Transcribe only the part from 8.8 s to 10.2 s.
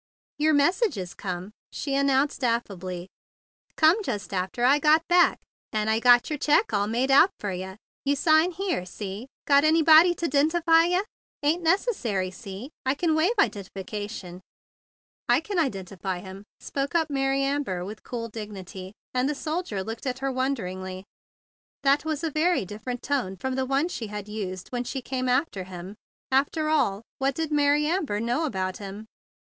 See? Got anybody